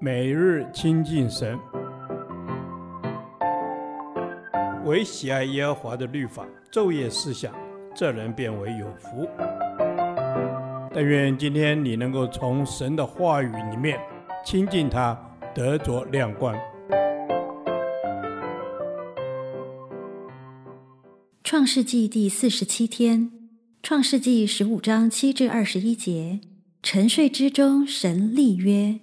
[0.00, 1.58] 每日亲近神，
[4.84, 7.54] 唯喜爱耶和华的律法，昼夜思想，
[7.94, 9.28] 这人便为有福。
[10.92, 13.98] 但愿今天你能够从神的话语里面
[14.44, 15.18] 亲近他，
[15.54, 16.54] 得着亮光。
[21.42, 23.30] 创世纪第四十七天，
[23.82, 26.40] 创世纪十五章七至二十一节，
[26.82, 29.00] 沉睡之中，神立约。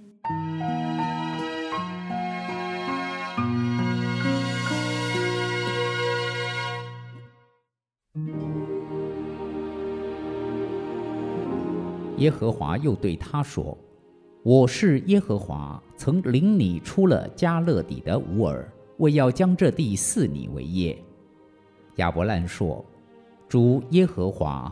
[12.22, 13.76] 耶和华又对他说
[14.46, 18.64] ：“我是耶和华，曾领你出了加勒底的吾珥，
[18.98, 20.96] 为要将这地赐你为业。”
[21.98, 22.86] 亚伯兰说
[23.50, 24.72] ：“主耶和华，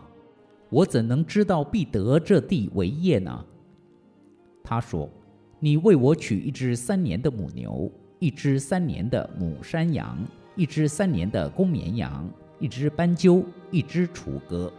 [0.70, 3.44] 我怎能知道必得这地为业呢？”
[4.64, 5.10] 他说
[5.60, 10.16] ：“你为我取一只三年的母牛，一只三年的母山羊，
[10.56, 14.72] 一只三年的公绵羊，一只斑鸠，一只雏鸽。”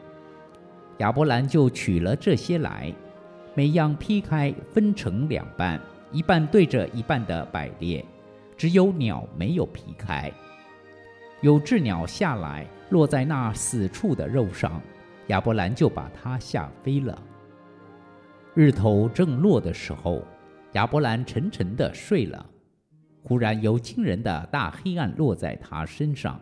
[1.01, 2.93] 亚伯兰就取了这些来，
[3.55, 5.81] 每样劈开，分成两半，
[6.13, 8.05] 一半对着一半的摆列，
[8.55, 10.31] 只有鸟没有劈开。
[11.41, 14.79] 有只鸟下来，落在那死处的肉上，
[15.29, 17.19] 亚伯兰就把它吓飞了。
[18.53, 20.23] 日头正落的时候，
[20.73, 22.45] 亚伯兰沉沉地睡了，
[23.23, 26.39] 忽然有惊人的大黑暗落在他身上。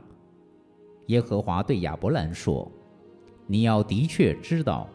[1.06, 2.68] 耶和华对亚伯兰说。
[3.50, 4.86] 你要的确知道，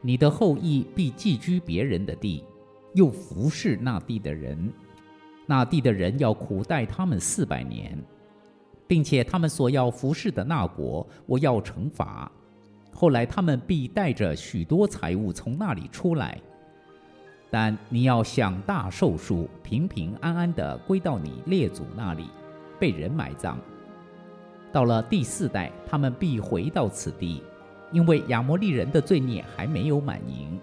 [0.00, 2.44] 你的后裔必寄居别人的地，
[2.94, 4.70] 又服侍那地的人，
[5.46, 7.96] 那地的人要苦待他们四百年，
[8.88, 12.30] 并且他们所要服侍的那国，我要惩罚。
[12.92, 16.36] 后来他们必带着许多财物从那里出来，
[17.50, 22.26] 但你要享大寿数，平平安安地归到你列祖那里，
[22.80, 23.56] 被人埋葬。
[24.72, 27.42] 到了第四代，他们必回到此地。
[27.92, 30.58] 因为亚摩利人的罪孽还没有满盈。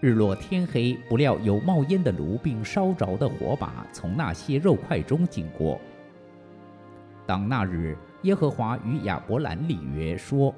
[0.00, 5.80] 日落天黑，不料有冒烟的炉并烧着的火把从那些肉块中经过。
[7.26, 10.54] 当那日，耶和华与亚伯兰立约说：“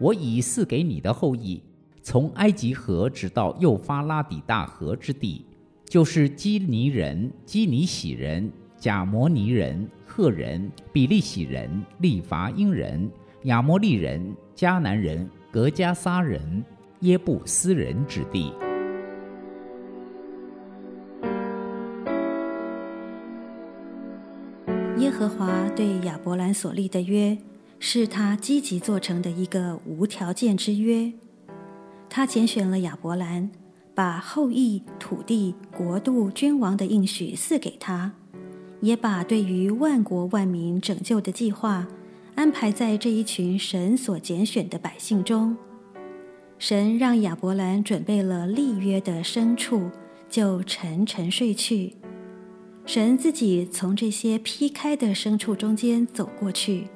[0.00, 1.62] 我已赐给你的后裔，
[2.02, 5.44] 从埃及河直到幼发拉底大河之地，
[5.84, 13.08] 就是基尼人、基尼喜人、迦摩尼人、赫人、比利洗人、利乏音人。”
[13.44, 16.62] 亚摩利人、迦南人、革迦撒人、
[17.00, 18.52] 耶布斯人之地。
[24.98, 27.38] 耶和华对亚伯兰所立的约，
[27.78, 31.10] 是他积极做成的一个无条件之约。
[32.10, 33.50] 他拣选了亚伯兰，
[33.94, 38.12] 把后裔、土地、国度、君王的应许赐给他，
[38.82, 41.88] 也把对于万国万民拯救的计划。
[42.34, 45.56] 安排在这一群神所拣选的百姓中，
[46.58, 49.90] 神让亚伯兰准备了立约的牲畜，
[50.28, 51.94] 就沉沉睡去。
[52.86, 56.88] 神自己从这些劈开的牲畜中间走过去，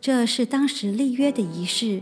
[0.00, 2.00] 这是当时立约的仪式，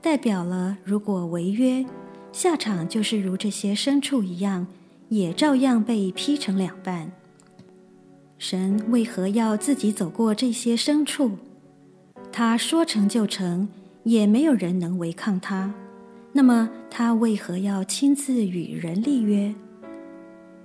[0.00, 1.84] 代表了如果违约，
[2.30, 4.66] 下场就是如这些牲畜一样，
[5.08, 7.10] 也照样被劈成两半。
[8.38, 11.32] 神为何要自己走过这些牲畜？
[12.38, 13.66] 他说成就成，
[14.04, 15.72] 也没有人能违抗他。
[16.32, 19.54] 那么他为何要亲自与人立约？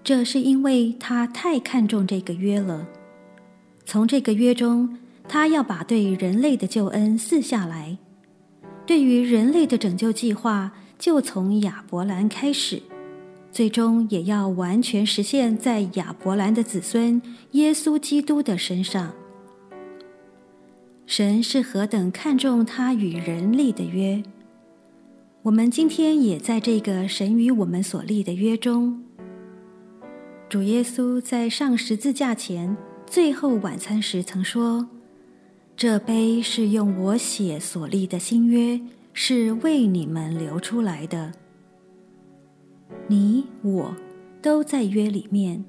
[0.04, 2.86] 这是因为他太看重这个约了。
[3.86, 4.98] 从这个约中，
[5.30, 7.98] 他要把对人类的救恩赐下来。
[8.86, 12.82] 对于人类的拯救计划，就从亚伯兰开始，
[13.50, 17.22] 最终也要完全实现在亚伯兰的子孙
[17.52, 19.14] 耶稣基督的身上。
[21.12, 24.24] 神是何等看重他与人立的约，
[25.42, 29.04] 我们今天也在这个神与我们所立的约中。
[30.48, 34.88] 主耶稣在上十字架前最后晚餐时曾说
[35.76, 38.80] ：“这杯是用我血所立的新约，
[39.12, 41.34] 是为你们流出来的。
[43.08, 43.94] 你我
[44.42, 45.66] 都在约里面，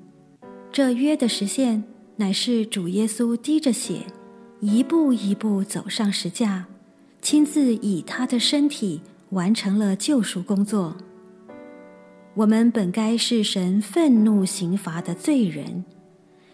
[0.70, 1.82] 这约的实现
[2.14, 4.02] 乃是主耶稣滴着血。”
[4.64, 6.66] 一步一步走上石架，
[7.20, 9.00] 亲自以他的身体
[9.30, 10.96] 完成了救赎工作。
[12.34, 15.84] 我们本该是神愤怒刑罚的罪人，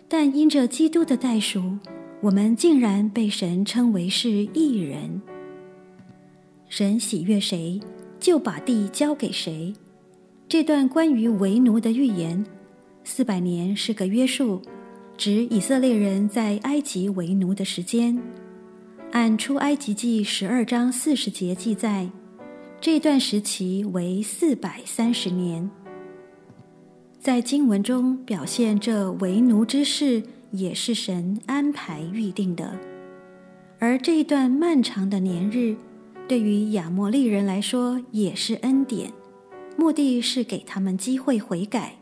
[0.08, 1.76] 但因着基督的代赎，
[2.22, 5.20] 我们竟然被神称为是义人。
[6.70, 7.78] 神喜悦谁，
[8.18, 9.74] 就把地交给谁。
[10.48, 12.42] 这段关于为奴的预言，
[13.04, 14.62] 四百年是个约束，
[15.18, 18.16] 指以色列人在埃及为奴的时间。
[19.10, 22.08] 按出埃及记十二章四十节记载，
[22.80, 25.68] 这段时期为四百三十年。
[27.18, 30.22] 在经文中表现这为奴之事，
[30.52, 32.78] 也是神安排预定的。
[33.80, 35.74] 而这一段漫长的年日，
[36.28, 39.12] 对于亚摩利人来说也是恩典，
[39.76, 41.96] 目的是给他们机会悔改，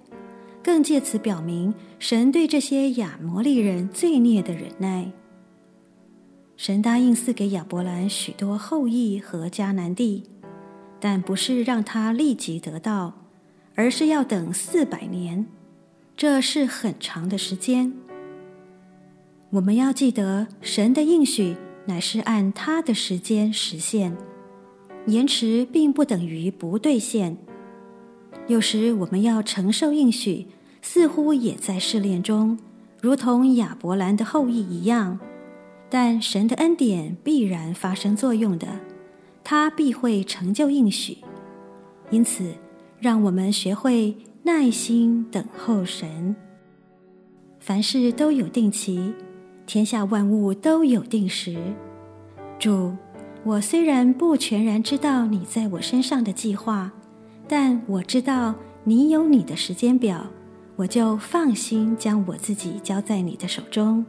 [0.67, 5.09] 更借此表明神对这些亚摩利人罪孽的忍耐。
[6.57, 10.25] 神答应赐给亚伯兰许多后裔和迦南地，
[10.99, 13.15] 但不是让他立即得到，
[13.77, 15.47] 而是要等四百年，
[16.17, 17.93] 这是很长的时间。
[19.51, 21.55] 我们要记得，神的应许
[21.85, 24.17] 乃是按他的时间实现，
[25.07, 27.37] 延迟并不等于不兑现。
[28.49, 30.47] 有时我们要承受应许，
[30.89, 32.57] 似乎也在试炼中，
[33.03, 35.19] 如同亚伯兰的后裔一样。
[35.91, 38.69] 但神的恩典必然发生作用的，
[39.43, 41.19] 他必会成就应许。
[42.11, 42.55] 因此，
[43.01, 46.37] 让我们学会耐心等候神。
[47.59, 49.13] 凡事都有定期，
[49.67, 51.59] 天下万物都有定时。
[52.61, 52.95] 主，
[53.43, 56.93] 我虽然不全然知道你在我身上的计划，
[57.49, 58.55] 但我知道
[58.85, 60.25] 你有你的时间表，
[60.79, 64.05] 我就放心将我自己交在你的手中。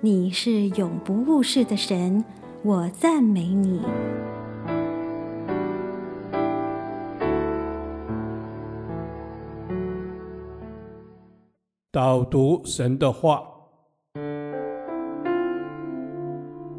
[0.00, 2.24] 你是永不误事的神，
[2.62, 3.82] 我赞美你。
[11.90, 13.42] 导读神的话，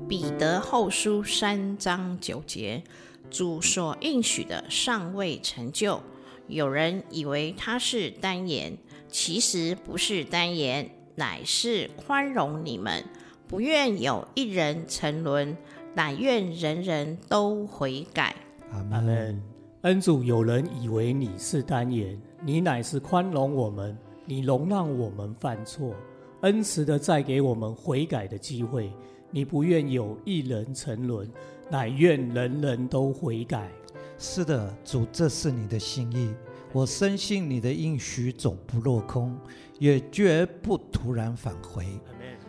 [0.07, 2.81] 彼得后书三章九节，
[3.29, 6.01] 主所应许的尚未成就，
[6.47, 8.77] 有人以为他是耽延，
[9.13, 10.89] 其实不是单言。
[11.15, 13.03] 乃是宽容你们，
[13.47, 15.55] 不愿有一人沉沦，
[15.93, 18.35] 乃愿人人都悔改。
[18.71, 19.39] 阿门。
[19.81, 23.95] 恩主，有人以为你是单言，你乃是宽容我们，
[24.25, 25.93] 你容让我们犯错，
[26.41, 28.91] 恩慈的再给我们悔改的机会。
[29.29, 31.29] 你不愿有一人沉沦，
[31.69, 33.69] 乃愿人人都悔改。
[34.17, 36.33] 是的，主，这是你的心意。
[36.73, 39.37] 我深信你的应许总不落空，
[39.77, 41.85] 也绝不突然返回。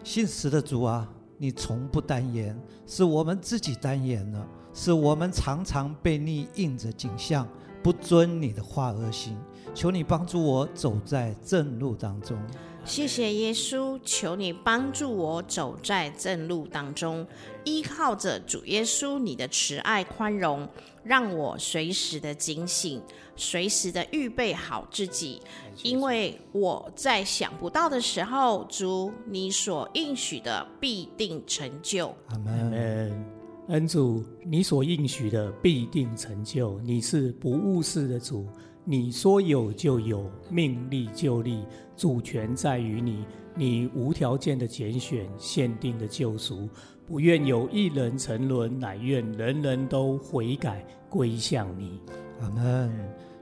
[0.03, 1.07] 信实的主啊，
[1.37, 7.47] 你从不单言，是我们自己单言了，是我们常常被逆应着景象，
[7.83, 9.37] 不遵你的话而行。
[9.75, 12.39] 求你帮助我走在正路当中。
[12.85, 17.27] 谢谢耶稣，求你帮助我走在正路当中，
[17.65, 20.69] 依靠着主耶稣你的慈爱宽容，
[21.03, 23.03] 让我随时的警醒，
[23.37, 25.41] 随时的预备好自己，
[25.83, 32.15] 因为我在想不到的时候，主你所应许的必定成就。
[32.29, 33.25] 阿门。
[33.69, 38.47] 恩主，你所应许的必定成就，你是不误事的主。
[38.87, 41.65] 你说有就有，命立就立，
[41.97, 43.25] 主权在于你。
[43.55, 46.69] 你无条件的拣选，限定的救赎，
[47.07, 51.99] 不愿有一人沉沦，乃愿人人都悔改归向你。
[52.41, 52.93] 阿门。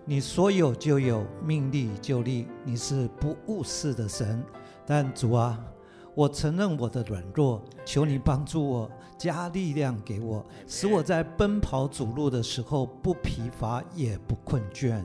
[0.04, 4.44] 你说有就有，命立就立，你是不误事的神。
[4.86, 5.58] 但主啊，
[6.14, 15.02] 我承认我的软弱，求你帮助我，加力量给我，使我在奔跑主路的时候不疲乏也不困倦。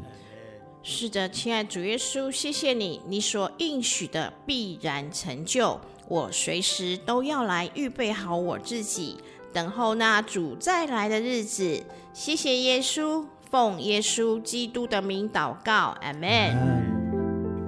[0.90, 5.78] 是的，亲爱主耶稣，谢谢你，你所应许的必然成就。
[6.08, 9.18] 我随时都要来预备好我自己，
[9.52, 11.84] 等候那主再来的日子。
[12.14, 16.32] 谢谢耶稣，奉耶稣基督的名祷告，阿门。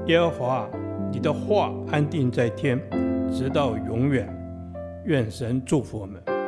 [0.07, 0.69] 耶和华，
[1.11, 2.79] 你的话安定在天，
[3.29, 4.33] 直到永远。
[5.03, 6.38] 愿神祝福我们。